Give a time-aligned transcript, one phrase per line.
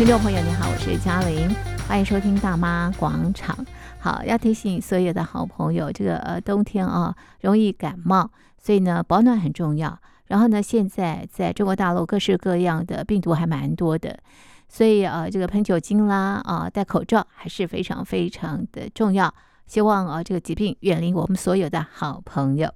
[0.00, 1.54] 听众朋友，你好，我是嘉玲，
[1.86, 3.54] 欢迎收听大妈广场。
[3.98, 10.00] 好，要提醒所有的好朋友，这个呃冬天啊容易感冒，所以呢保暖很重要。
[10.28, 14.18] 然后呢，现在在中国大陆各式各样的病毒还蛮多的，
[14.70, 19.34] 所以呃这个喷酒精啦啊戴口罩还是非常非常的重要。
[19.66, 22.72] 希望啊这个疾病远离我们所有的好朋友。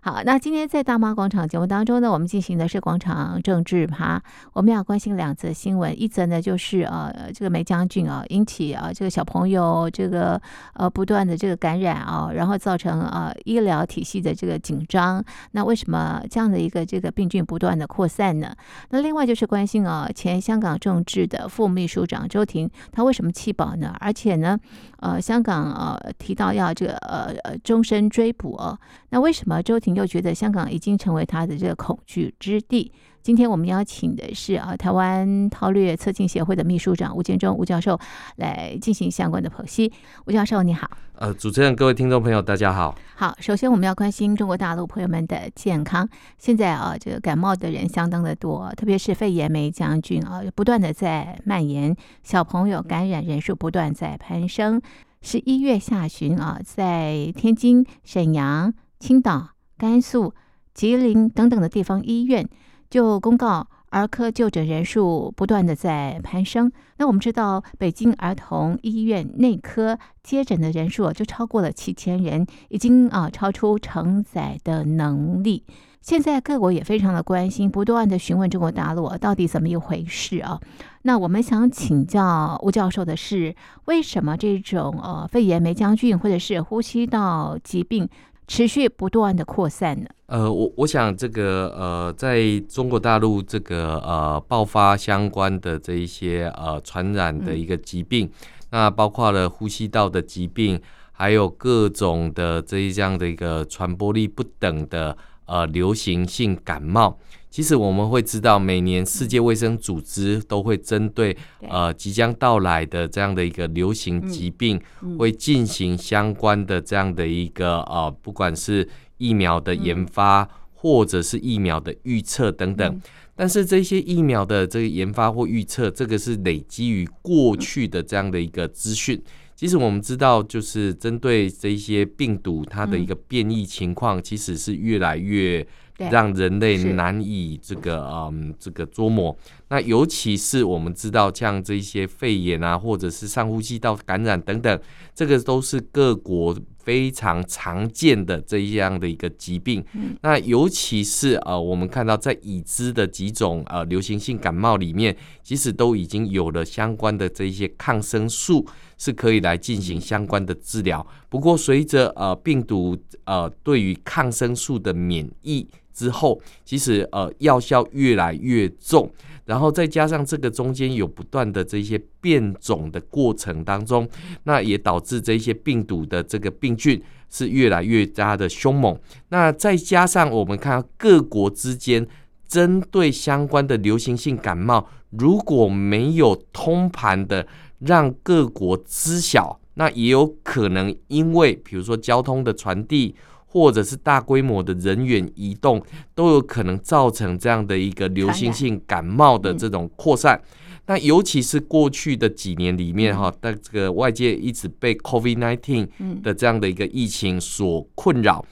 [0.00, 4.22] 好，那今天在大妈广场节目当中呢，我们进行的是广场政治趴。
[4.52, 10.40] 我们要关心两则新闻，一则呢就是呃这个梅将军啊引起啊这个小朋友这个
[10.74, 15.22] 呃不断的这个感染啊，然后造成啊医疗体系的这个紧张。
[15.52, 18.54] 那为什么这样的一个这个病菌不断的扩散呢？
[18.90, 23.94] 那另外就是关心啊前香港政治的副秘书长周婷，他为什么弃保呢？
[24.00, 24.58] 而且呢
[25.00, 28.78] 呃香港呃提到要这个呃呃终身追捕哦，
[29.10, 29.57] 那为什么？
[29.62, 32.92] 周婷又觉得香港已经成为他的这个恐惧之地。
[33.20, 37.98] 今天我们邀请的是啊，台湾韬略策进协会的秘书长吴建忠吴教授
[38.36, 39.92] 来进行相关的剖析。
[40.26, 42.94] 吴教授你好，呃，主持人各位听众朋友大家好。
[43.16, 46.08] 好，首先我们要关心中国大陆朋友们的健康。
[46.38, 54.80] 现在啊，这个感冒的人相当的多，特别是肺炎霉将军啊，不断的在蔓延，小朋友感染人数不断在攀升。
[55.20, 59.50] 十一月下旬啊，在天津、沈阳、青岛。
[59.80, 60.34] 甘肃、
[60.74, 62.48] 吉林等等的地方医院
[62.90, 66.72] 就公告，儿科就诊人数不断的在攀升。
[66.96, 75.62] 那我们知道，北京儿童医院内科接诊的人数就超过了七千人，已经啊超出承载的能力。
[76.00, 80.58] 现在各国也非常的关心，不断的询问中国大陆到底怎么一回事啊？
[81.02, 88.08] 那我们想请教吴教授的是，为什么这种呃肺炎梅将军或者是呼吸道疾病？
[88.48, 90.08] 持续不断的扩散呢？
[90.26, 98.28] 呃，我我想这个呃，在中国大陆这个呃爆发相关的这一些呃传染的一个疾病，
[98.70, 100.80] 那包括了呼吸道的疾病，
[101.12, 107.18] 还有各种的这一这样的一个传播力不等的呃流行性感冒。
[107.50, 111.36] 其实我们会知道，每年世界卫生组织都会针对
[111.68, 114.78] 呃即将到来的这样的一个流行疾病，
[115.18, 118.86] 会进行相关的这样的一个呃，不管是
[119.16, 123.00] 疫苗的研发或者是疫苗的预测等等。
[123.34, 129.20] 但是这些疫苗的这个研发或预测，这个是累积于过去的这样的一个资讯。
[129.56, 135.66] 其实我们知道，就是针对这些病毒，它的一个变异情况，其实是越来越。
[135.98, 139.36] 让人类难以这个嗯这个捉摸。
[139.68, 144.80] 那尤其是我们知道，像这些肺炎啊，或者是上呼吸道感染等等，
[145.14, 149.84] 这个都是各国非常常见的这样的一个疾病。
[150.22, 158.66] 那尤其是呃，我们看到在已知的几种呃流行性感冒里面，其实都已经有了相关的这些抗生素，
[158.96, 161.06] 是可以来进行相关的治疗。
[161.28, 165.68] 不过，随着呃病毒呃对于抗生素的免疫
[165.98, 169.10] 之后，其实呃药效越来越重，
[169.46, 174.08] 然后再加上这个中间有不断的这些变种的过程当中，
[174.44, 178.96] 那也导致这些病毒的这个病菌是越来越加的凶猛。
[179.30, 182.06] 那再加上我们看各国之间
[182.46, 187.44] 针对相关的流行性感冒，如果没有通盘的
[187.80, 193.16] 让各国知晓，那也有可能因为比如说交通的传递。
[193.50, 195.82] 或者是大规模的人员移动，
[196.14, 200.40] 都有可能造成这样的一个流行性感冒的这种扩散。
[200.86, 208.44] 那尤其是过去的几年里面，哈，在这个外界一直被 COVID-19 的这样的一个疫情所困扰。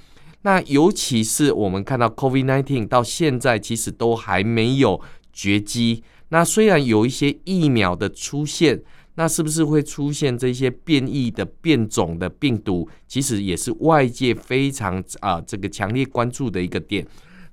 [0.43, 5.01] 那尤其是我们看到 COVID-19 到现在其实都还没有
[5.33, 6.03] 绝迹。
[6.31, 8.83] 那虽然有一些疫苗的出现。
[9.17, 12.89] 那是不是会出现这些变异的变种的病毒？
[13.07, 17.07] 其实也是外界非常啊这个强烈关注的一个点。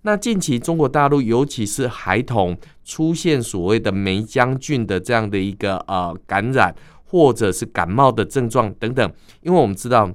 [0.04, 10.14] 那近期中国大陆，尤其是孩童出现所谓的梅将军的这样的一个呃感染，或者是感冒的症状等等，因为我们知道。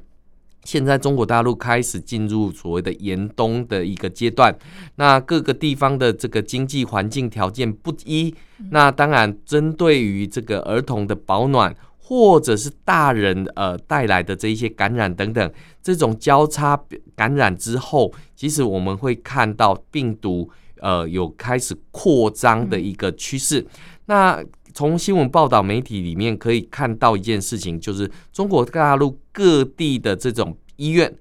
[0.69, 4.55] 现在中国大陆开始进入所谓的严冬的一个阶段，
[4.97, 8.35] 那各个地方的这个经济环境条件不一，
[8.71, 15.51] 那当然针对于这个儿童的保暖，或者是大人呃带来的这一些感染等等，
[15.83, 16.79] 这种交叉
[17.17, 20.51] 感染之后，其实我们会看到病毒
[20.83, 23.67] 呃有开始扩张的一个趋势，
[24.05, 24.45] 那。
[24.75, 31.13] 从新闻报道媒体里面可以看到一件事情，就是中国大陆各地的这种医院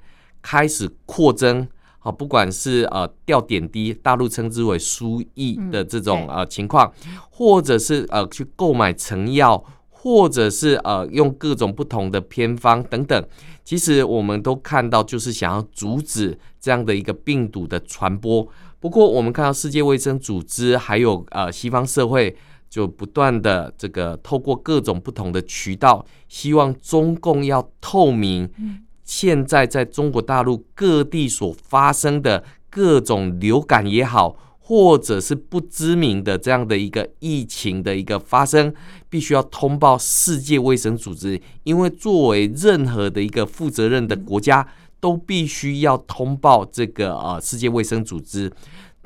[0.42, 1.68] 开始扩增，
[2.00, 6.92] 好，不管是呃吊点滴，大陆称之为输液的这种呃情况，
[7.30, 13.28] 或者是呃去购买成药，或者是呃用各种不同的偏方等等，
[13.64, 18.48] 其实我们都看到，就是想要阻止这样的一个病毒的传播。
[18.80, 22.38] 不过，我们看到世界卫生组织还有呃西方社会
[22.70, 28.50] 就不断的这个透过各种不同的渠道，希望中共要透明。
[29.04, 38.74] 现在在中国大陆各地所发生的各种流感也好，或者是不知名的这样的一个疫情的一个发生，
[39.10, 44.68] 必须要通报世界卫生组织，因为作为任何的一个负责任的国家，
[45.00, 48.52] 都必须要通报这个呃世界卫生组织。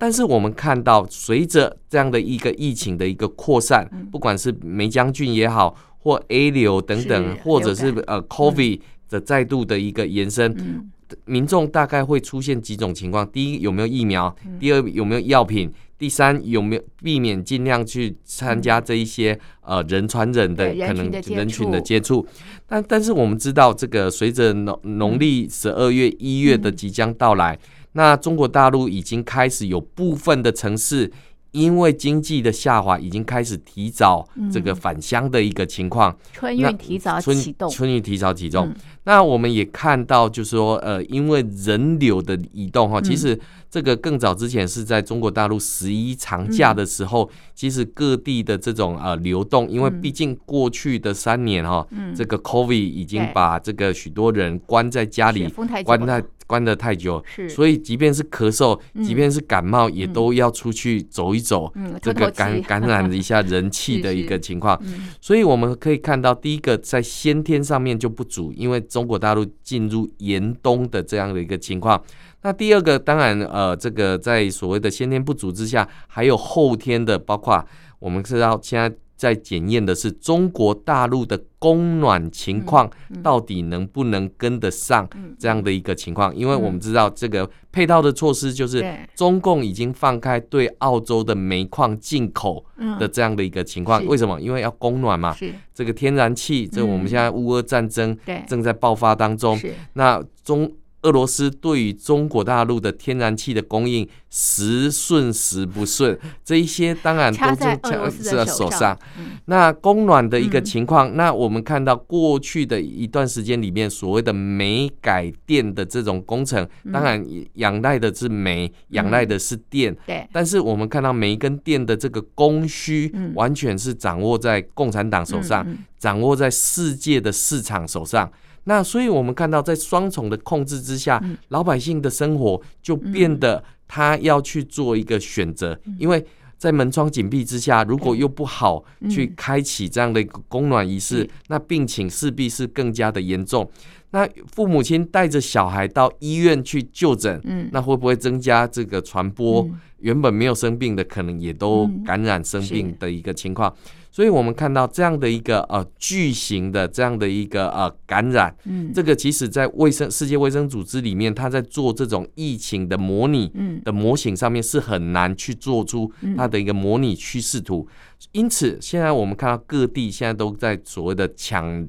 [0.01, 8.79] 但是我们看到，随着这样的一个疫情的一个扩散，不管是梅将军也好，或 A 流等等，或者是呃 COVID。
[9.11, 10.89] 的再度的一个延伸，嗯、
[11.25, 15.67] 民众大概会出现几种情况：第一，有没有疫苗；嗯、第二，有没有药品；
[15.97, 19.37] 第三，有没有避免尽量去参加这一些、
[19.67, 22.25] 嗯、呃人传人的可能人群的接触。
[22.65, 27.59] 但但是我们知道，这个随着农农历十二月一月的即将到来，嗯、
[27.93, 31.11] 那中国大陆已经开始有部分的城市。
[31.51, 38.73] 因为经济的下滑，已经开始提早这个返乡的一个情况，春运提早启动，春运提早启动。
[39.03, 43.37] 那我们也看到，就是说，呃，因为人流的移动哈，其实
[43.71, 55.47] 这个更早之前是在中国大陆十一长假的时候，其实各地的这种呃流动，因为毕竟过去的三年哈，这个 COVID 已经把这个许多人关在家里，
[55.85, 56.21] 关在。
[56.47, 61.71] 关得太久，所以即便是咳嗽，即便是感冒，也都要出去走一走，
[62.01, 64.77] 这个感感染一下人气的 一个情况。
[65.21, 72.03] 所以我们可以看到，第一个在先天上面就不足，因为中国大陆进入严冬的这样的一个情况。
[72.43, 77.65] 那第二个，当然呃，这个在所谓的先天不足之下，还有后天的，包括
[77.99, 78.95] 我们知道现在。
[79.21, 82.89] 在检验的是中国大陆的供暖情况，
[83.21, 85.07] 到底能不能跟得上
[85.37, 86.35] 这样的一个情况？
[86.35, 88.83] 因为我们知道这个配套的措施，就是
[89.13, 92.65] 中共已经放开对澳洲的煤矿进口
[92.99, 94.03] 的这样的一个情况。
[94.07, 94.41] 为什么？
[94.41, 95.35] 因为要供暖嘛。
[95.71, 98.17] 这个天然气，这我们现在乌俄战争
[98.47, 99.55] 正在爆发当中，
[99.93, 100.67] 那中。
[101.03, 108.97] 俄罗斯对于中国大陆的天然气的供应时顺时不顺，这一些当然都在俄罗斯的手上。
[109.45, 117.25] 那供暖的一个情况，那我们看到过去的一段时间里面，所谓的煤改电的这种工程，当然
[117.55, 119.95] 仰赖的是煤，仰赖的是电。
[120.05, 120.27] 对。
[120.31, 125.65] 但是我们看到煤跟电的这个供需，完全是掌握在共产党手上，
[125.97, 128.31] 掌握在世界的市场手上。
[128.65, 136.23] 那所以，我们看到在双重的控制之下，嗯、老百姓的生活就变得他要去做一个选择，嗯、因为
[136.57, 143.67] 在门窗紧闭之下，如果又不好去开启这样的一个供暖仪式，嗯、那病情势必是更加的严重。
[144.11, 149.63] 那父母亲带着小孩到医院去就诊，嗯、那会不会增加这个传播？
[149.63, 153.73] 嗯、原本没有生病的，可能也都感染生病的一个情况。
[154.11, 163.49] 所以我们看到这样的一个呃巨型的这样的一个呃感染，嗯，这个其实在卫生世界卫生组织里面，他在做这种疫情的模拟
[163.85, 167.87] 的模型上面是很难去做出它的一个模拟趋势图。
[168.33, 171.87] 因此，现在我们看到各地现在都在所谓的抢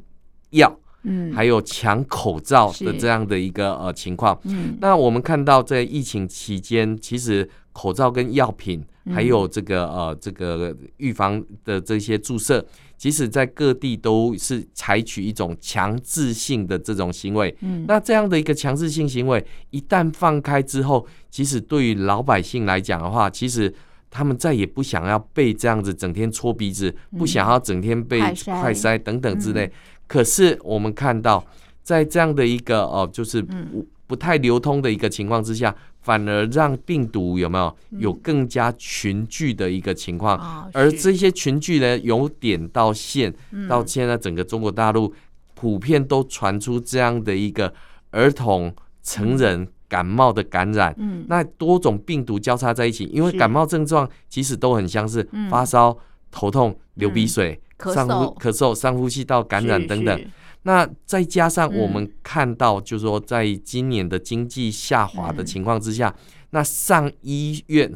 [0.50, 4.38] 药，嗯，还有抢口罩的这样的一个呃情况。
[4.45, 8.85] 嗯，那我们看到在疫情期间，其实口罩跟药品。
[9.11, 12.65] 还有这个呃，这个预防的这些注射，
[12.97, 17.53] 即使在各地都是采取一种强制性的这种行为。
[17.63, 23.73] 嗯，那这样的一个强制性行为一旦放开之后，其实对于老百姓来讲的话，其实
[24.09, 29.69] 他们再也不想要被这样子整天搓鼻子，不想要整天被快塞等等之类。
[30.07, 31.45] 可是我们看到，
[31.83, 35.75] 在这样的一个哦，就是不不太流通的一个情况之下。
[36.03, 45.15] 反而让病毒有没有有更加群聚的一个情况，嗯、而这些群聚呢，由点到线，嗯、到现在整个中国大陆
[45.55, 47.73] 普遍都传出这样的一个
[48.11, 55.97] 儿童、成人感冒的感染，嗯、那多种病毒交叉在一起，因为感冒症状其实都很相似，发烧、
[56.33, 60.21] 头痛、流鼻水、嗯、上呼咳嗽、上呼吸道感染等等。
[60.64, 66.14] 那再加上我们看到，就是说，在今年的经济下滑的情况之下，
[66.50, 67.92] 那上医院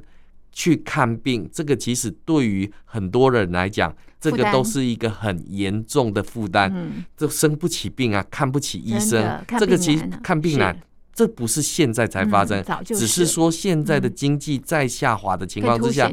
[0.50, 6.92] 去看病，这个其实对于很多人来讲，这个都是一个很严重的负担。
[7.16, 10.76] 这生不起病啊，看不起医生，这个其实看病难，
[11.14, 16.10] 这不是现在才发生，嗯、是只是说现在的经济在下滑的情况之下，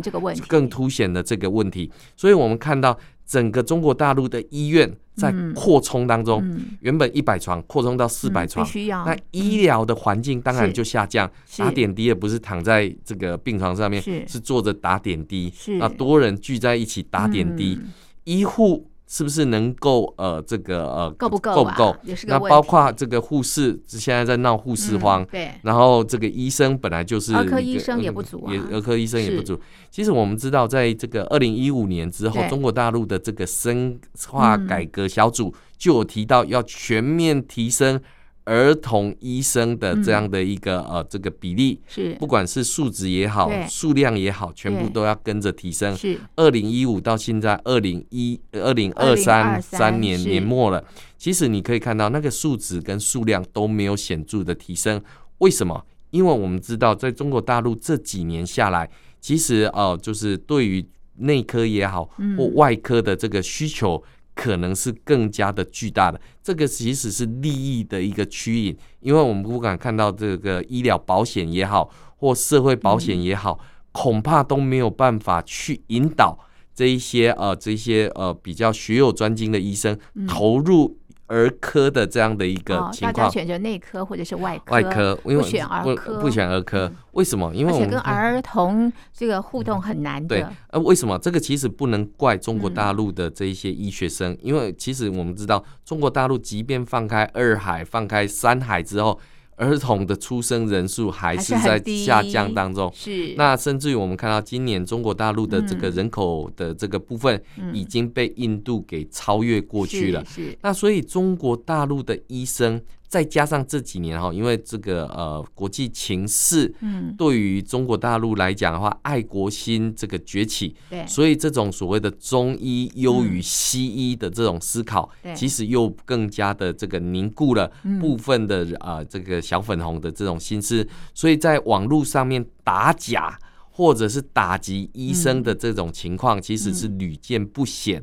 [0.47, 1.89] 更凸显了这个问题。
[2.15, 11.29] 所以我们看到整个中国大陆的医院在扩充当中，嗯、原本一百床扩充到四百床，嗯、那医疗的环境当然就下降。
[11.57, 15.73] 打点滴也不是躺在这个病床上面，是，是坐着打点滴，是。
[15.79, 17.91] 啊，多人聚在一起打点滴，嗯、
[18.23, 18.89] 医护。
[19.13, 21.95] 是不是能够呃这个呃够不够够不够？
[22.25, 25.51] 那包括这个护士现在在闹护士荒，嗯，对。
[25.61, 29.55] 然后这个医生本来就是儿科医生也不足啊，也儿科医生也不足。
[29.91, 38.01] 其实我们知道，在这个二零一五年之后，中国大陆的这个深化改革小组就有提到要全面提升。
[38.45, 45.95] 儿童医生的这样的一个、嗯、呃这个比例，是不管是数值也好，数量也好，全部都要跟着提升。
[45.95, 50.83] 是二零一五到现在二零一二零二三三年年末了，
[51.17, 55.01] 其实你可以看到那个数值跟数量都没有显著的提升。
[55.37, 55.85] 为什么？
[56.11, 58.89] 因为我们知道，在中国大陆这几年下来，
[59.21, 60.85] 其实呃就是对于
[61.17, 64.03] 内科也好或外科的这个需求。
[64.35, 73.59] 可能是更加的巨大的，这个其实是利益的一个趋引，因为我们不敢看到这个医疗保险也好，或社会保险也好，
[73.91, 76.37] 恐怕都没有办法去引导
[76.73, 79.97] 这一些呃这些呃比较学有专精的医生
[80.27, 80.97] 投入。
[81.27, 87.53] 儿科的这样的一个情况，大家选择内科或者是外科，外科不选儿科，不选儿科，为什么？
[87.53, 90.27] 因为我们跟儿童这个互动很难的。
[90.27, 91.17] 对，呃，为什么？
[91.19, 99.19] 这个其实不能怪中国大陆的这一些医学生，因为其实我们知道，中国大陆即便放开二海、放开三海之后。
[99.63, 103.33] 儿童的出生人数还是在下降当中，是。
[103.37, 107.41] 那甚至于我们看到今年中国大陆的这个人口的这个部分，
[107.73, 110.23] 已经被印度给超越过去了。
[110.25, 110.57] 是。
[110.61, 112.81] 那所以中国大陆的医生。
[113.13, 133.37] 再加上这几年哈，因为这个呃国际情势，嗯，对于中国大陆来讲的话，爱国心这个崛起，对，所以这种所谓的中医优于西医的这种思考，其实又更加的这个凝固了部分的啊这个小粉红的这种心思，所以在网络上面打假。
[133.75, 137.99] 或者是打击医生的这种情况，其实是屡见不鲜。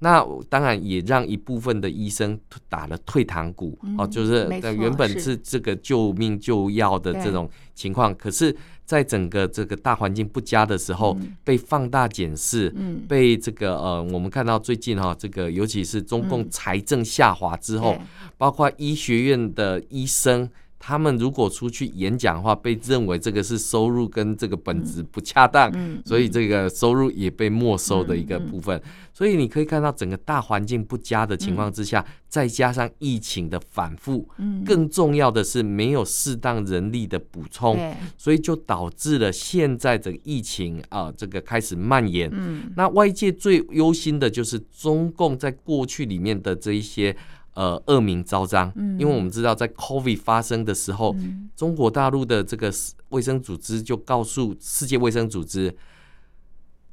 [0.00, 2.38] 那当然也让一部分的医生
[2.68, 5.40] 打了退堂鼓哦，就是原本是。
[5.54, 8.54] 这个救命救药的这种情况，可是
[8.84, 12.74] 在整个这个大环境不佳的时候，被放大检视，
[13.06, 17.96] 被这个呃，我们看到最近哈，这个尤其是中共财政下滑之后，
[18.36, 20.48] 包括医学院的医生。
[20.86, 25.72] 他们如果出去演讲的话，被认为这个是收入跟这个本质不恰当，
[26.04, 28.78] 所以这个收入也被没收的一个部分。
[29.10, 34.28] 所以你可以看到整个大环境不佳的情况之下，再加上疫情的反复，
[34.66, 37.78] 更重要的是没有适当人力的补充，
[38.18, 42.30] 所以就导致了现在这个疫情啊，这个开始蔓延。
[42.76, 47.16] 那外界最忧心的就是中共在过去里面的这一些。
[47.54, 51.14] 呃，恶名昭彰，因为我们知道，在 COVID 发生的时候，
[51.54, 52.72] 中国大陆的这个
[53.10, 55.72] 卫生组织就告诉世界卫生组织，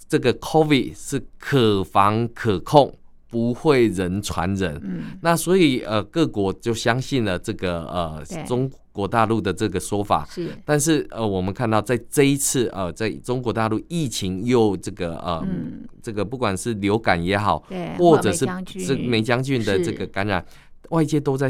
[0.08, 2.94] 这个 COVID 是可防可控，
[3.32, 4.80] 不会人传人。
[5.22, 8.70] 那所以呃，各国就相信了这个呃中。
[8.94, 18.46] 国大陆的这个说法是，但是呃，我们看到在这一次呃，在中国大陆疫情又这个呃，嗯、这个不管是流感也好，对或者是
[18.86, 20.46] 这梅将军的这个感染，
[20.90, 21.50] 外界都在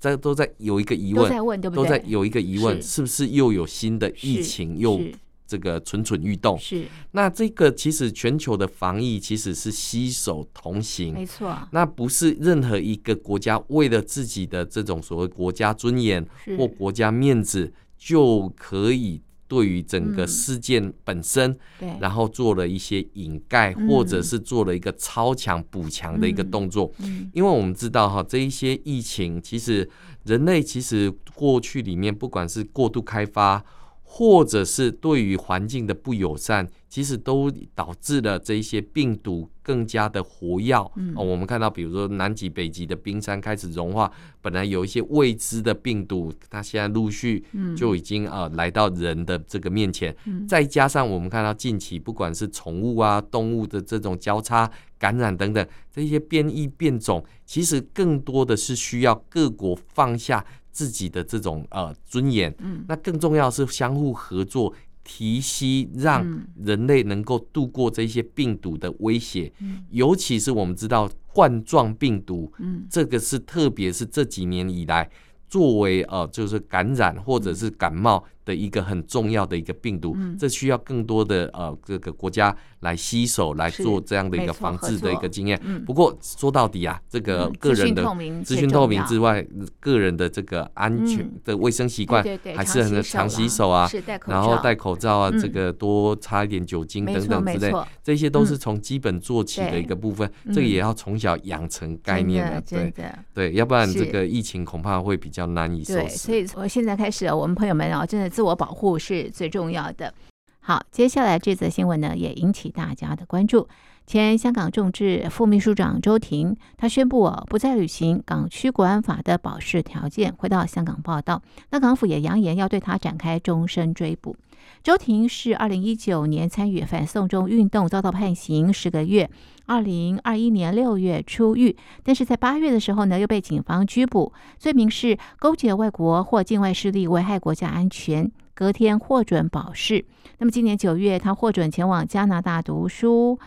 [0.00, 1.84] 在都在有一个疑问，都在问对不对？
[1.84, 5.00] 都在有一个疑问，是，是不是又有新的疫情又？
[5.46, 11.56] 这个蠢蠢欲动是，那这个其实全球的防疫其实是携手同行，没错。
[11.70, 16.26] 那不是任何一个国家为了自己的这种所谓国家尊严
[16.58, 26.92] 或国家面子，就可以对于整个事件本身，对然后做了一些掩盖，或者是做了一个超强补强的一个动作。
[27.32, 29.88] 因为我们知道哈，这一些疫情其实
[30.24, 33.64] 人类其实过去里面不管是过度开发。
[34.08, 40.74] 或者是对于环境的不友善，其实都导致了这一些病毒更加的活跃。
[40.94, 44.10] 嗯，我们看到，比如说南极、北极的冰山开始融化，
[44.40, 47.44] 本来有一些未知的病毒，它现在陆续
[47.76, 50.16] 就已经呃来到人的这个面前。
[50.48, 60.46] 再加上我们看到近期不管是宠物啊、动物的这种交叉感染等等，这些变异变种，其实更多的是需要各国放下。
[60.76, 66.22] 自己的这种呃尊严，嗯，那更重要是相互合作，提息让
[66.62, 75.08] 人类能够度过这些病毒的威胁，嗯，尤其是我们知道冠状病毒，嗯，这个是特别是这几年以来。
[75.48, 85.60] 作为呃，就是感染或者是感冒的一个很重要的一个病毒，嗯、这需要更多的呃这个国家来携手来做这样的一个防治的一个经验。
[85.64, 88.02] 嗯、不过说到底啊，这个个人的
[88.44, 89.44] 资讯透明之外，
[89.80, 92.24] 个人的这个安全的卫生习惯
[92.54, 93.90] 还是很常洗手啊，
[94.26, 97.72] 然后戴口罩啊，这个多擦一点酒精等等之类，
[98.02, 100.30] 这些都是从基本做起的一个部分。
[100.54, 102.92] 这个也要从小养成概念的，对。
[103.34, 106.16] 对，要不然这个疫情恐怕会比较难以收拾。
[106.16, 110.12] 所以我现在开始，我们朋友们哦，真的自我保护是最重要的。
[110.60, 113.66] 好，接下来这则新闻呢，也引起大家的关注。
[114.06, 121.42] 前香港众志副秘书长周庭，他宣布，不再履行港区国安法的保释条件，回到香港报道。
[121.70, 124.36] 那港府也扬言要对他展开终身追捕。
[124.84, 129.28] 周庭是二零一九年参与反送中运动，遭到判刑十个月。
[129.66, 138.30] 二零二一年六月出狱，但是在八月的时候呢，又被警方拘捕，罪名是勾结外国或境外势力危害国家安全。
[138.54, 140.04] 隔天获准保释。
[140.38, 143.38] 那么今年九月，他获准前往加拿大读书。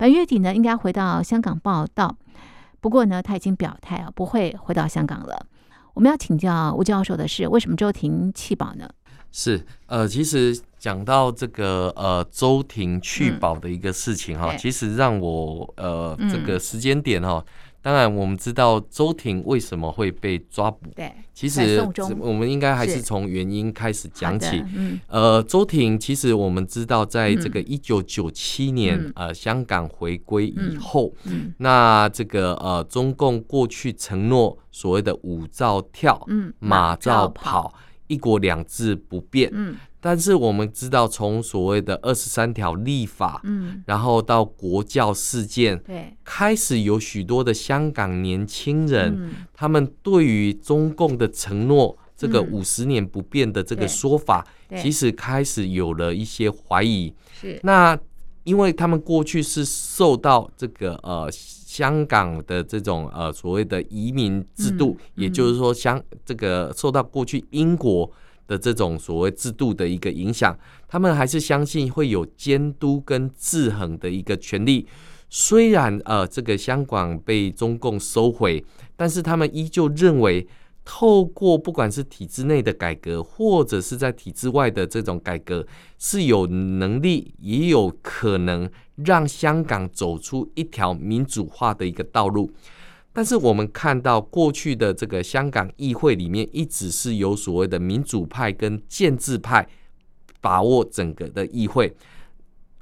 [0.00, 2.16] 本月底呢，应该回到香港报道。
[2.80, 5.44] 不过呢，他已经表态啊，不会回到香港了。
[5.92, 8.88] 我们要请教吴教授的是，为什么周婷弃保呢？
[9.30, 17.44] 是呃，其实讲到这个呃周婷弃保的一个事情哈，嗯、其实让我呃、嗯、这个时间点哈。
[17.82, 20.90] 当然，我们知道周庭为什么会被抓捕。
[20.94, 21.82] 对，其实
[22.18, 24.62] 我们应该还是从原因开始讲起。
[24.76, 31.54] 嗯，呃，周庭其实我们知道，在这个一九九七年，嗯、呃，香港回归以后，嗯，嗯。
[31.58, 37.72] 那这个呃，中共过去承诺所谓的五照跳，嗯，马照跑，
[38.08, 39.74] 一国两制不变，嗯。
[40.02, 57.14] 但是我们知道，从所谓的二十三条立法，嗯，然后到国教事件，对，开始有许多的香港年轻人，嗯、他们对于中共的承诺，这个五十年不变的这个说法，嗯、其实开始有了一些怀疑。
[57.38, 57.98] 是，那
[58.44, 68.10] 因为他们过去是受到这个呃香港的这种呃所谓的移民制度，嗯嗯、也就是说，香这个受到过去英国。
[68.50, 70.58] 的这种所谓制度的一个影响，
[70.88, 74.88] 他们还是相信会有监督跟制衡的一个权利。
[75.28, 78.64] 虽然呃，这个香港被中共收回，
[78.96, 80.44] 但是他们依旧认为，
[80.84, 85.64] 透过不管是体制内的改革，或者是在体制外的这种改革，
[85.96, 92.50] 是有能力也有可能让香港走出一条民主化的一个道路。
[93.20, 99.68] 但是我们看到过去的这个香港议会里面，一直是有所谓的民主派跟建制派
[100.40, 101.94] 把握整个的议会，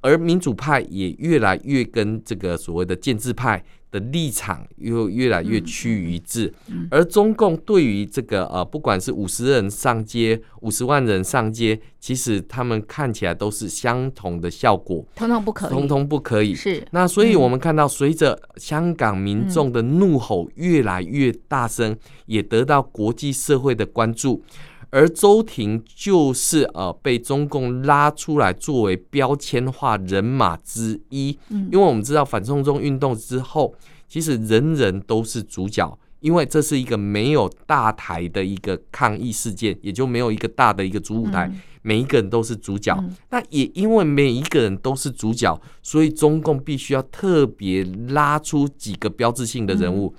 [0.01, 6.53] 而民主派也越来越跟这个所谓的建制派的立场又越来越趋于一致，
[6.91, 16.55] 而中共对于这个呃，不管是五十人上街、五十万人上街，其实他们看起来都是相同的效果，通通不可以，通通不可以。
[16.55, 21.97] 是，那所以我们看到，随着香港民众的怒吼越来越大声，
[22.27, 24.43] 也得到国际社会的关注。
[24.91, 33.75] 而周庭就是呃被中共拉出来作为标签化人马之一，因为我们知道反送中运动之后，
[34.09, 42.99] 其实人人都是主角，因为这是一个没有大台的一个抗议事件，也就没有一个大的一个主舞台，每一个人都是主角。
[43.31, 50.15] 那也因为每一个人都是主角，所以中共必须要特别拉出几个标志性的人物。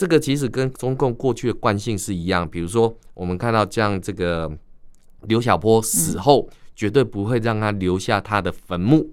[0.00, 4.50] 这个其实跟中共过去的惯性是一样，比如说我们看到这样，这个
[5.24, 9.10] 刘晓波死后，绝对不会让他留下他的坟墓，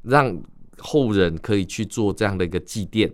[0.00, 0.34] 让
[0.78, 3.12] 后人可以去做这样的一个祭奠。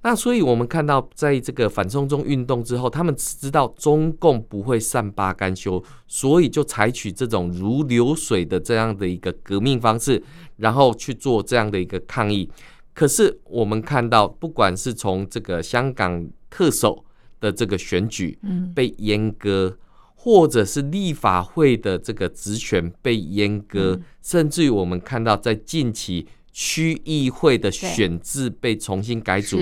[0.00, 10.22] 那所以我们看到，在这个反送中运动之后，他们知道中共不会善罢甘休，所以就采取这种如流水的这样的一个革命方式，
[10.56, 12.50] 然后去做这样的一个抗议。
[12.94, 17.02] 可是我们看到，不管是从这个香港特首
[17.40, 18.38] 的这个选举
[18.74, 19.74] 被阉割，
[20.14, 29.58] 或者是立法会的这个职权被阉割，甚至于我们看到在近期区议会的选制被重新改组。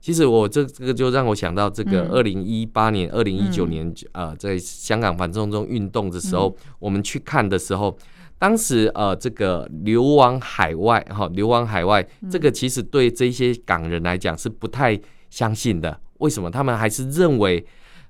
[0.00, 7.96] 其实我这这个就让我想到这个二零一八年、二零一九年呃，在香港反送中运动的时候，我们去看的时候。
[8.36, 15.98] 当时呃，这个流亡海外哈，流亡海外，这个其实对这些港人来讲是不太相信的。
[16.24, 16.50] 为什么？
[16.50, 17.62] 他们还是认为，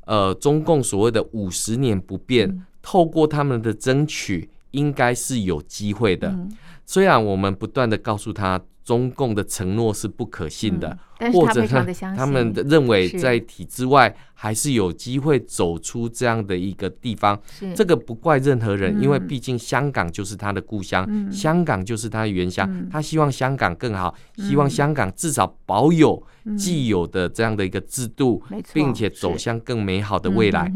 [0.07, 6.33] 呃，中共所谓的五十年不变，透过他们的争取，应该是有机会的。
[6.87, 10.96] 虽然我们不断的告诉他，中共的承诺是不可信的。
[11.33, 11.83] 或者他
[12.16, 17.38] 他们认为在体制外还是有机会走出这样的一个地方。
[17.74, 22.88] 这个不怪任何人，因为毕竟香港就是他的故乡，香港就是他的原乡。
[22.90, 26.22] 他希望香港更好，希望香港至少保有
[26.59, 30.70] 既有的这样的一个制度，并且走向更美好的未来。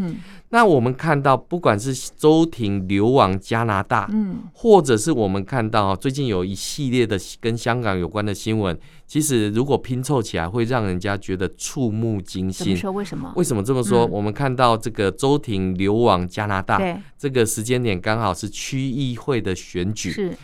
[0.51, 4.09] 那我们看到，不管是周庭流亡加拿大，
[4.55, 8.79] 或者是我们看到最近有一系列的跟香港有关的新闻。
[9.09, 12.77] 其实，如果拼凑起来，会让人家觉得触目惊心。
[12.77, 13.33] 说为什么？
[13.37, 14.05] 为什么这么说？
[14.07, 20.11] 嗯、我们看到这个周庭流亡加拿大，对这个时间点刚好是区议会的选举。
[20.11, 20.37] 是。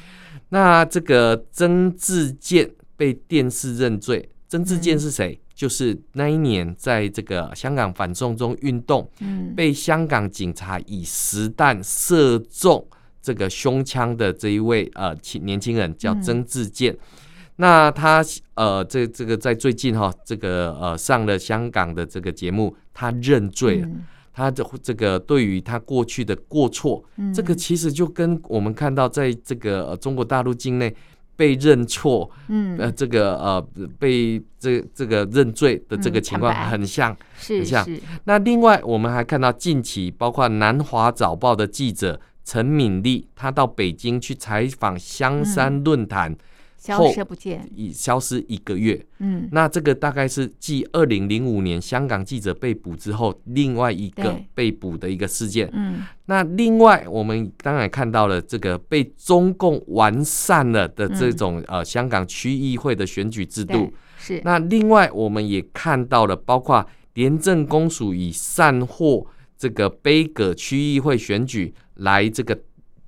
[0.49, 4.27] 那这个曾志健被电视认罪。
[4.49, 5.39] 曾志健是谁？
[5.39, 12.83] 嗯、就是那一年在这个香港反送中运动，嗯、被香港警察以实弹射中
[13.21, 16.91] 这个胸腔的这一位呃年轻人，叫曾志健。
[16.95, 16.99] 嗯
[17.57, 23.87] 那他呃，这这个在最近哈，这个呃上了香港的这个节目，他认罪了。
[23.87, 30.93] 嗯、他的这个对于他过去的过错，嗯、这个其实就跟我们看到在这个中国大陆境内
[31.37, 33.65] 被认错，嗯，呃，这个呃
[34.01, 37.19] 被这这个认罪的这个情况很像，嗯、
[37.59, 37.89] 很像。
[38.25, 46.33] 那另外我们还看到近期，包括南华早报的记者陈敏丽，她到北京去采访香山论坛。
[46.33, 46.39] 嗯
[46.85, 49.03] 消失不见，已消失一个月。
[49.19, 55.67] 嗯，那这个大概是继二零零五年香港记者被捕之后，另外一个被捕的一个事件。
[55.73, 63.91] 嗯，那另外我们当然看到了这个被中共完善了的这种、嗯、呃香港区议会的选举制度。
[64.19, 64.43] 是。
[64.45, 72.61] 那另外我们也看到了，包括廉政公署以散获这个杯葛区议会选举来这个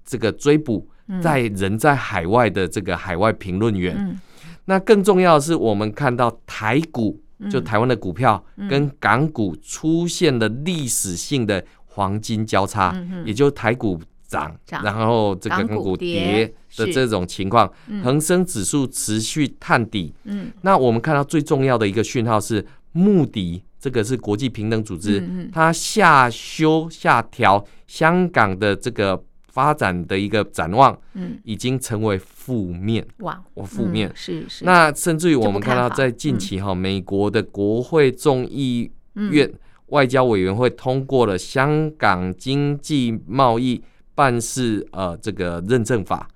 [0.03, 0.89] 这个追捕。
[1.23, 4.19] 在人在海外的这个海外评论员，嗯、
[4.65, 12.93] 那更重要的是，我们看到台股，就台湾的股票跟港股出现了历史性的黄金交叉，
[13.25, 20.13] 也就台股涨，然后这个港股跌的这种情况，恒生指数持续探底。
[20.25, 29.23] 嗯、那我们看到最重要的一个讯号是，穆迪这个是国际平等组织，嗯、它下修下调香港的这个。
[29.57, 34.13] 发展的一个展望，嗯，已经成为负面哇，我负面。
[34.15, 34.67] 是是。
[34.67, 39.51] 那甚至于我们看到，在近期哈，美国的国会众议院
[39.87, 43.83] 外交委员会通过了香港经济贸易
[44.15, 46.29] 办事呃这个认证法。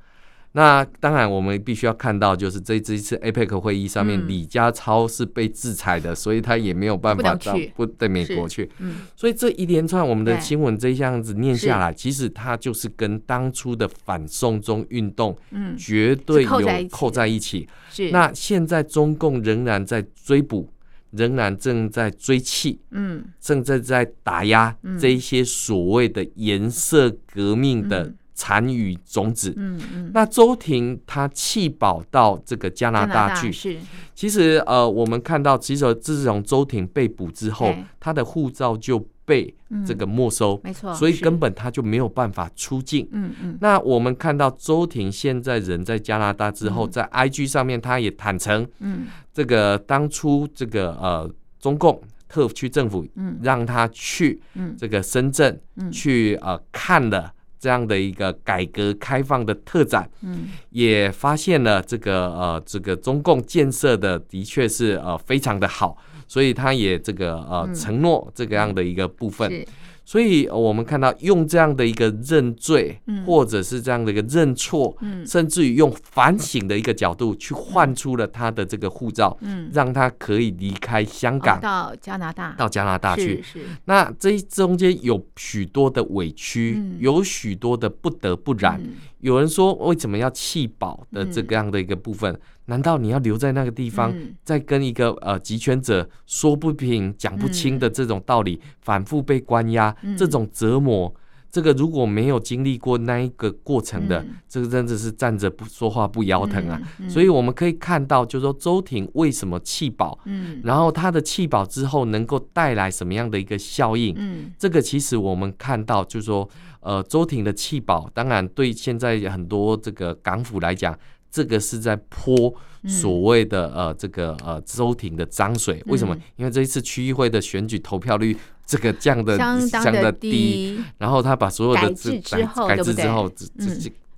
[0.53, 8.69] 那当然，我们必须要看到，就是这这一次 APEC 会议上面，李家超是被制裁的，所以他也没有办法到不对美国去。
[9.15, 15.37] 所以这一连串我们的新闻这样子念下来，其实它就是跟当初的反送中运动，
[15.79, 17.69] 绝对有扣在一起。
[18.11, 20.69] 那现在中共仍然在追捕，
[21.13, 28.13] 仍然正在追缉，嗯，正在在打压这一些所谓的颜色革命的。
[28.40, 33.76] 残余种子，嗯嗯，那周婷她弃保到这个加拿大去，是，
[34.14, 39.55] 其实呃，我们看到，其实自从周婷被捕之后，他的护照就被
[39.87, 43.59] 这个没收，没错，所以根本他就没有办法出境，嗯嗯。
[43.61, 57.31] 那我们看到周婷现在人在加拿大之后，在 IG 上面他也坦诚，嗯，这个当初这个呃中共特区政府，嗯，让他去，嗯，这个深圳，嗯，去呃看了。
[57.61, 65.96] 这样的一个改革开放的特展，嗯，也发现了这个呃，这个中共建设的的确是呃非常的好，
[66.27, 69.53] 所以他也这个呃承诺这个样的一个部分。
[69.53, 69.66] 嗯
[70.11, 74.92] 所以，我们看到用这样的一个认罪，或者是这样的一个认错，
[75.25, 79.38] 甚至于用反省的一个角度去换出了他的这个护照，
[79.73, 83.40] 让他可以离开香港到加拿大，到加拿大去。
[83.85, 88.83] 那这中间有许多的委屈，有许多的不得不然。
[89.20, 92.37] 有人说，为什么要弃保的这个样的一个部分？
[92.71, 101.13] 难道你要留在那个地方，再跟一个呃集权者说不平、讲不清的这种道理，反复被关押，这种折磨，
[101.51, 106.81] 这个如果没有经历过那一个过程的，这个真的是站着不说话不腰疼啊。
[107.09, 110.17] 所以我们可以看到，就是说周庭为什么弃保，
[110.63, 114.17] 然后他的弃保之后能够带来什么样的一个效应？
[114.57, 116.49] 这个其实我们看到，就是说
[116.83, 120.97] 呃周庭的弃保，当然对现在很多这个港府来讲。
[121.31, 122.53] 这个是在泼
[122.87, 126.16] 所谓的呃这个呃周庭的脏水，为什么？
[126.37, 133.31] 因为这一次区议会的选举投票率这个降的相当的低，然后他把所有的改制之后，改制之后，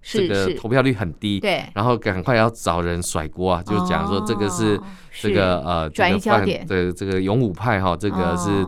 [0.02, 4.80] 这个投票率很低，对，然后赶快要找人甩锅啊，就讲说这个是
[5.20, 8.66] 这个呃转移焦点，对这个勇武派哈，这个是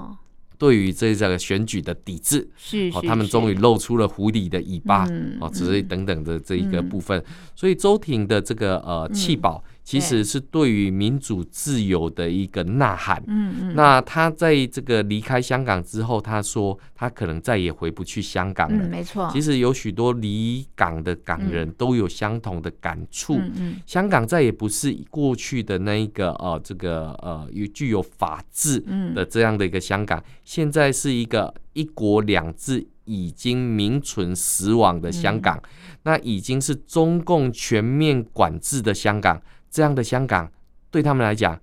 [0.64, 5.06] 对于这这个选举的抵制，是，哦，他们终于露出了狐狸的尾巴，
[5.38, 7.22] 哦，只是等等的这一个部分，
[7.54, 9.62] 所以周挺的这个呃弃保。
[9.84, 13.22] 其实是对于民主自由的一个呐喊。
[13.26, 13.74] 嗯嗯。
[13.76, 18.82] 那他在这个离开香港之后，他说他可能再也回不去香港了。
[18.82, 19.28] 嗯，没错。
[19.30, 23.36] 其实有许多离港的港人都有相同的感触。
[23.36, 23.76] 嗯嗯。
[23.84, 28.80] 香港再也不是过去的那一个呃，这个呃有具有法治
[29.14, 35.62] 的这样的一个香港，现在是一个一国两制已经名存实亡的香港。
[36.04, 39.42] 那已经是中共全面管制的香港。
[39.74, 40.48] 这样的香港
[40.88, 41.60] 对他们来讲，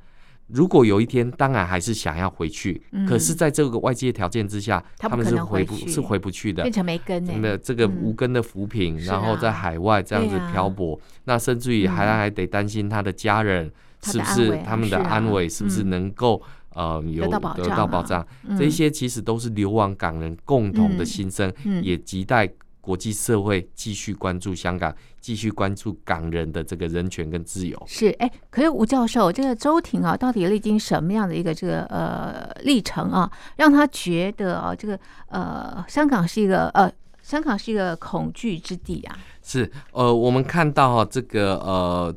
[0.48, 2.84] 如果有一天，当然还是想要回去。
[2.92, 13.72] 嗯、可是，在这个外界条件之下，他们是回不，是回不去的，变成没根的、欸、这个无根的浮萍，嗯、然后在海外这样子漂泊，啊、那甚至于还还得担心他的家人
[14.04, 16.42] 是不是他们的安危是不是能够
[16.74, 18.28] 呃有得到保障？
[18.60, 21.50] 这些其实都是流亡港人共同的心声，
[21.82, 22.52] 也亟待。
[22.82, 24.92] 国际社会继续关注香港，
[25.22, 27.82] 继续关注港人的这个人权跟自由。
[27.86, 39.16] 是，哎，可是吴教授，这个周婷啊，到底历经什么样的一个这个呃历程啊，让他觉得啊，这个呃香港是一个呃香港是一个恐惧之地啊？
[39.44, 42.16] 是，呃，我们看到哈、啊，这个呃，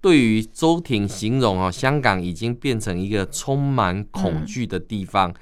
[0.00, 5.30] 对于周婷形容啊，香港已经变成一个充满恐惧的地方。
[5.30, 5.34] 嗯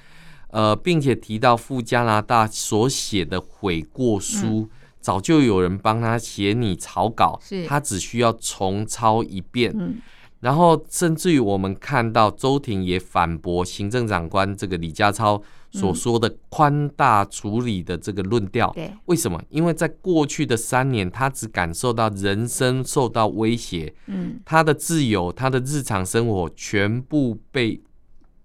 [0.51, 9.73] 呃，并且提到赴加拿大所写的悔过书，嗯、早就有人帮他写拟草稿，是他只需要重抄一遍。
[9.75, 9.99] 嗯、
[10.41, 18.71] 然后甚至于我们看到周庭也反驳行政长官这个李家超所说的宽大处理的这个论调。
[18.75, 19.43] 对、嗯，为什么？
[19.51, 27.81] 因为在过去的三年，他只感受到人生受到威胁，嗯，他的自由，他的日常生活全部被。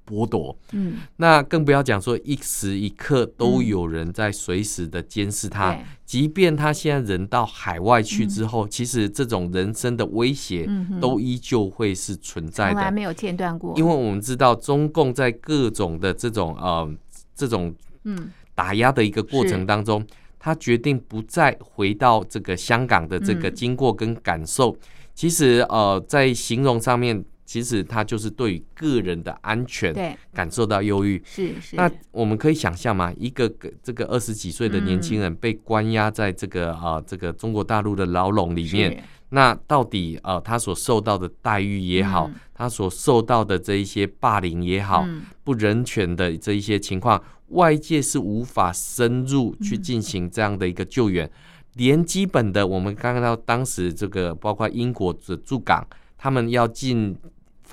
[0.05, 13.73] 剥夺，嗯，那更不要讲说一时一刻都有人在随时的监视他，嗯、即便他现在人到海外去之后，嗯、其实这种人生的威胁都依旧会是存在的，从来没有间断过。
[13.77, 16.89] 因为我们知道中共在各种的这种呃
[17.33, 18.31] 这种嗯。
[18.55, 24.69] 打压的一个过程当中，嗯、他决定不再回到这个香港的这个经过跟感受。
[24.73, 24.77] 嗯、
[25.15, 27.25] 其实呃在形容上面。
[27.53, 31.75] 其实他就是对于个人的安全感受到忧郁，是是。
[31.75, 33.47] 那我们可以想象嘛，一个
[33.83, 45.07] 这个二十几岁的年轻人被关押在这个啊这个中国大陆的牢笼里面，那到底呃他所受到的待遇也好，他所受到的这一些霸凌也好，
[45.43, 51.29] 不人权的这一些情况，外界是无法深入去进行这样的一个救援，
[51.75, 55.85] 连基本的我们看到当时这个包括英国的驻港，
[56.17, 57.15] 他们要进。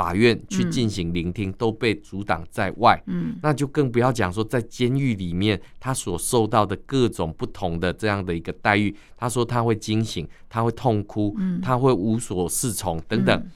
[0.00, 8.96] 法院去进行聆听都被阻挡在外，嗯，那就更不要讲说在监狱里面他所受到的各种不同的这样的一个待遇。
[9.18, 13.46] 他说他会惊醒，他会痛哭，他会无所适从等等。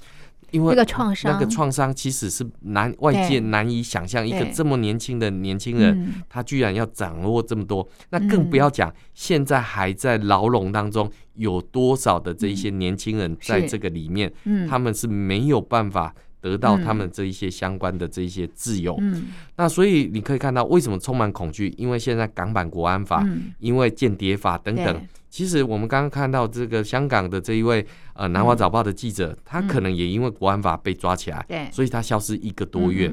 [0.51, 7.89] 因为那个创伤，那个创伤其实是难外界难以想象，一个这么年轻的年轻人，他居然要掌握这么多。
[8.11, 14.69] 那更不要讲现在还在牢笼当中有多少的这一些年轻人在这个里面，嗯。
[14.69, 16.15] 他们是没有办法。
[16.45, 21.73] 得到他们这一些相关的这一些自由，嗯，那所以你可以看到为什么充满恐惧？
[21.79, 25.09] 因为现在港版国安法，嗯，因为间谍法等等。
[25.31, 33.11] 其实我们刚刚看到这个香港的这一位呃南华早报的记者，他可能也因为国安法被抓起来，对，所以他消失一个多月。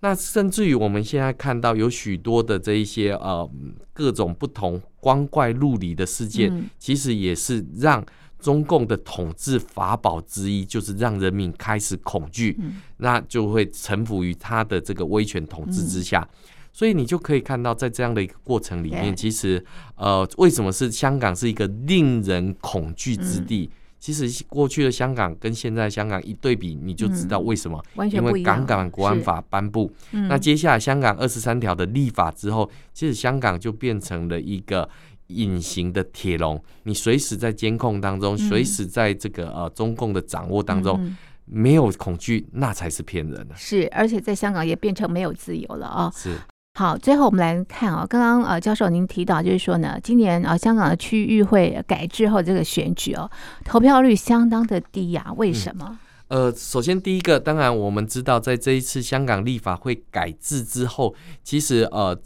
[0.00, 3.48] 那甚至于我们现在看到有许多的这一些呃
[3.92, 8.04] 各种不同光怪陆离的事件，其实也是让。
[8.42, 16.28] 中共的统治法宝之一，就是让人民开始恐惧，嗯、那就会臣服于他的这个威权统治之下。
[16.32, 16.36] 嗯、
[16.72, 23.70] 所以你就可以看到，在这样的一个过程里面，其实呃，为什么是香港是一个令人恐惧之地？
[23.72, 27.80] 嗯、其实过去的香港跟现在香港一对比，你就知道为什么。
[27.94, 34.88] 嗯、因为港港国安法颁布，那接下来香港二十三条的立法之后，其实香港就变成了一个。
[35.34, 43.54] 隐形的铁笼，你随时在监控当中，随时在这个呃中共的掌握当中，没有恐惧，那才是骗人的。
[43.56, 46.12] 是，而且在香港也变成没有自由了啊。
[46.14, 46.36] 是。
[46.74, 53.30] 好，最后我们来看啊，刚刚呃教授您提到，就是说呢，今年啊香港的区域会改制后这个选举哦，
[53.64, 55.98] 投票率相当的低呀，为什么？
[56.28, 62.18] 呃，首先第一个，当然我们知道，在这一次香港立法会改制之后，其实呃。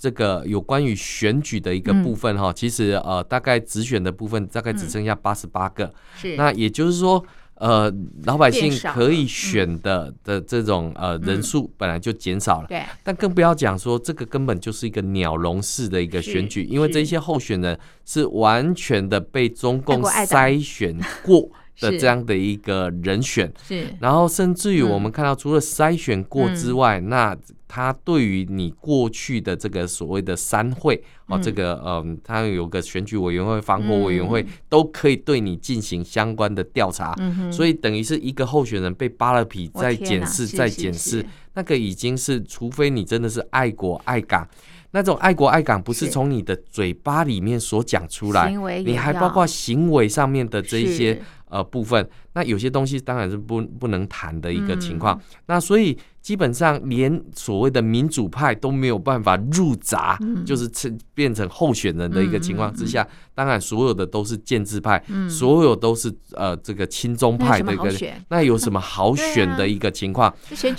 [0.00, 6.36] 这个有关于选举的一个部分哈，嗯、其实呃，大概直选的部分大概只剩下八十八个，嗯、是。
[6.36, 7.22] 那也就是说。
[7.60, 7.92] 呃，
[8.24, 27.36] 老百姓可以选的、嗯、的这种呃人数本来就减少了，对、嗯，但更不要讲说这个根本就是一个鸟笼式的一个选举，因为这些候选人是完全的被中共筛选过的这样的一个人选，是，然后甚至于我们看到除了筛选过之外，嗯、那。
[27.72, 37.14] 他对于你过去的这个所谓的三会哦，这个嗯，他有个选举委员会、防火委员会，都可以对你进行相关的调查。
[37.52, 44.44] 所以等于是一个候选人被扒了皮，再检视、再检视，那个已经是，除非你真的是爱国爱港，
[44.90, 48.50] 那种爱国爱港不是从你的嘴巴里面所讲出来，
[48.84, 55.20] 你还包括行为上面的这一些呃部分，那有些东西当然是不不能谈的一个情况。
[55.46, 55.96] 那所以。
[56.20, 70.28] 基本上连所谓的民主派都没有办法入闸，嗯、就是成变成候选人的一个情况之下，嗯嗯嗯、当然所有的都是建制派，嗯、所有都是呃这个亲中派的一个，那，那有什么好选的一个情况？
[70.28, 70.34] 啊、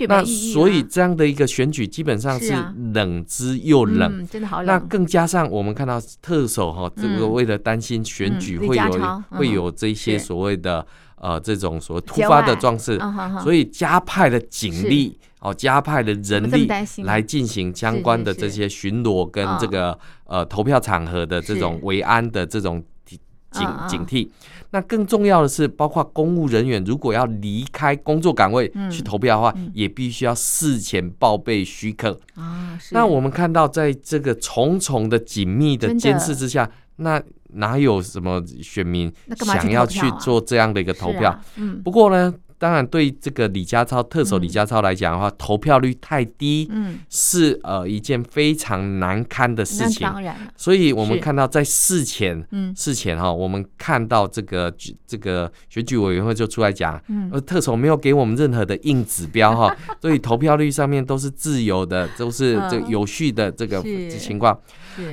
[0.08, 2.54] 那所以这样的一个选举基本上是
[2.94, 4.68] 冷之又冷，嗯、真的好冷。
[4.68, 10.86] 那更加上我们看到特首哈，这个为了担心选举会有、会有这些所谓的。
[11.24, 16.68] 呃，这种所谓突发的状况，所以加派了警力，哦，加派了人力
[17.04, 24.28] 来进行相关的这些巡逻跟这个呃投票场合的这种维安的这种警警惕。
[24.72, 32.20] 那更重要的是，包括公务人员如果要离开工作岗位去投票的话，也必须要事前报备许可。
[32.34, 32.76] 啊。
[32.90, 35.94] 那我们看到，在这个重重的紧密的。
[35.94, 37.22] 监视之下，那。
[37.54, 41.40] 哪有什么选民想要去做这样的一个投票？
[41.58, 50.08] 嗯，不过呢，当然对这个李家超特首李家超来讲的话，投票率太低，嗯，是呃一件非常难堪的事情。
[50.08, 54.72] 当然，所以我们看到在事前，嗯，事前哈，我们看到这个
[55.08, 63.82] 这个选举委员会就出来讲，呃，特首没有给我们任何的硬指标哈， 所以投票率上面都是自由的，都是这有序的这个
[64.20, 64.56] 情况。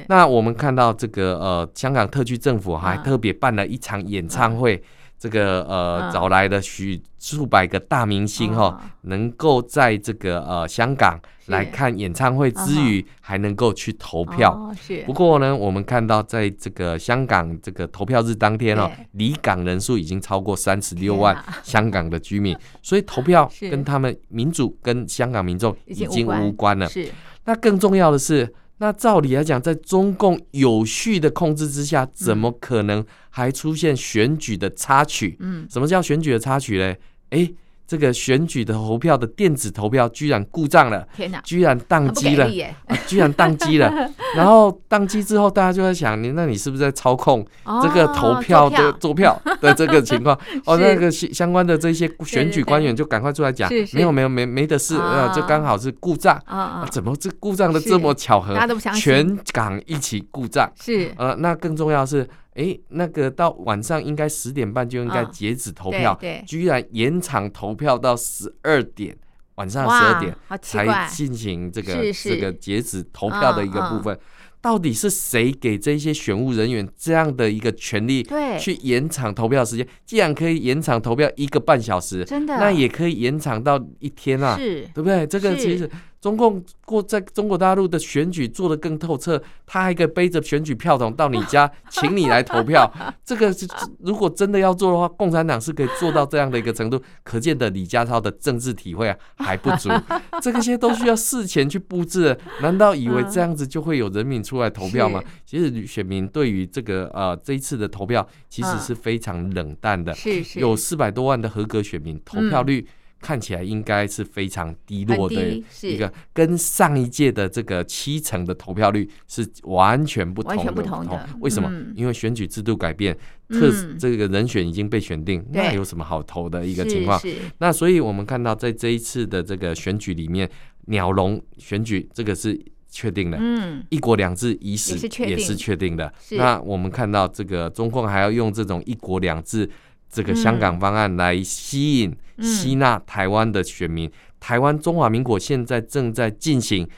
[0.09, 4.83] 那我们看到这个呃，香港特区政府还特别办了一场演唱会，啊、
[5.19, 14.51] 这个呃，找来的许数百个大明星哈，啊、能够在这个呃香港来看演唱会之余，还能够去投票。
[14.53, 14.71] 啊、
[15.05, 26.87] 不过呢，我们看到在这个香港这个投票日当天哦，离港人数已经超过三十六万香港的居民，啊、 所以投票跟他们民主跟香港民众已经无关了。
[26.89, 27.11] 是，
[27.45, 28.55] 那更重要的是。
[28.79, 35.37] 那照理来讲，在中共有序的控制之下，怎么可能还出现选举的插曲？
[35.41, 36.99] 嗯，什么叫选举的插曲嘞？
[37.31, 37.55] 诶。
[37.88, 41.40] 这个选举的投票的电子投票居然故障了，天哪！
[41.40, 42.44] 居然宕机了，
[42.87, 43.90] 啊，居然宕机了。
[44.37, 47.42] 然后宕机之后，大家就在想，你那你是不是在操控
[47.83, 49.40] 这个投票的做票。
[49.62, 50.38] 的 这个情况？
[50.66, 56.38] 哦，那个相关的这些选举官员就赶快出来讲，没有没有没没的事，呃，就刚好是故障。
[56.44, 58.55] 啊，怎么这故障的这么巧合？
[58.94, 61.11] 全港一起故障，是。
[61.16, 62.29] 呃，那更重要是。
[62.59, 69.16] 哎，那个到晚上应该十点半就应该截止投票，哦、居然延长投票到十二点，
[69.55, 74.18] 晚上十二点才进行这个这个截止投票的一个部分。
[74.61, 78.27] 到底是谁给这些选务人员这样的一个权利，
[78.59, 79.87] 去延长投票时间？
[80.05, 85.25] 既然可以延长投票一个半小时，真的，那也可以延长到一天啊，是对不对？
[85.25, 85.88] 这个其实。
[86.21, 92.93] 中共过在中国大陆的选举做得更透彻，他还可以背着选举票筒到你家，请你来投票。
[93.25, 93.67] 这个是
[94.01, 97.01] 如果真的要做的话，共产党是可以做到这样的一个程度。
[97.23, 99.91] 可见的李家超的政治体会啊还不足，
[100.43, 102.37] 这个些都需要事前去布置。
[102.63, 105.23] 难道以为这样子就会有人民出来投票吗？
[105.47, 110.13] 其实选民对于这个呃这一次的投票其实是非常冷淡的，
[110.57, 112.85] 有四百多万的合格选民，投票率。
[113.21, 120.73] 看起来应该是非常低落的一个，跟上一届的这个七成的投票率是完全不同的。
[120.73, 121.29] 不同的。
[121.41, 121.71] 为什么？
[121.95, 123.17] 因为选举制度改变，
[123.49, 127.21] 特这个人选已经被选定，那有什么好投的一个情况？
[127.59, 130.49] 那所以我们看到在这一次的这个选举里面，
[130.87, 133.39] 鸟笼选举这个是确定的。
[133.41, 134.95] 嗯，一国两制已死
[135.25, 136.12] 也是确定的。
[136.31, 139.69] 那我们看到这个中共还要用这种一国两制。
[140.11, 144.11] 这个香港方案来吸引、吸纳台湾的选民。
[144.41, 146.89] 台湾中华民国现在正在进行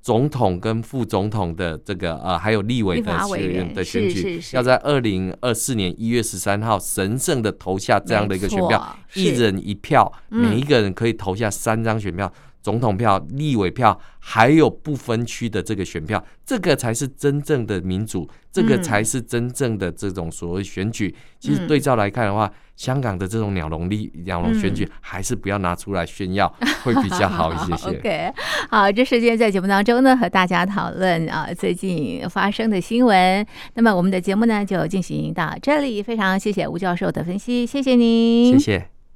[0.00, 12.32] 总统跟副总统的这个呃，还有立委的选的选举，要在二零二四年一月十三号神圣的投下这样的一个选票，一人一票，每一个人可以投下三张选票。
[12.66, 21.14] 总统票、立委票，还有不分区的这个选票，这个才是真正的民主，这个才是真正的这种所谓选举。
[21.38, 26.52] 其实对照来看的话，香港的这种鸟笼立鸟笼选举，还是不要拿出来炫耀，
[26.82, 27.86] 会比较好一些些。
[27.98, 28.32] OK，
[28.68, 33.46] 好，这时间在节目当中呢，和大家讨论啊最近发生的新闻。
[33.74, 38.95] 那么我们的节目呢就进行到这里，非常谢谢吴教授的分析，谢谢您，谢谢。